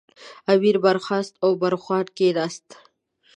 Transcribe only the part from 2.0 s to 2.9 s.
کېناست.